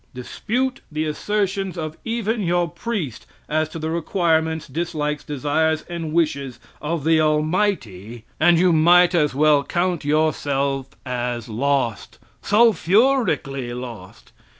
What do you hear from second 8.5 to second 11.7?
you might as well count yourself as